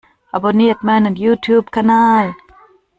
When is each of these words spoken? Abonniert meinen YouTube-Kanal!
Abonniert 0.33 0.81
meinen 0.83 1.15
YouTube-Kanal! 1.15 2.33